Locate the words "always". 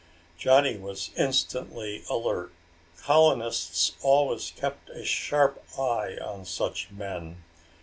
4.01-4.49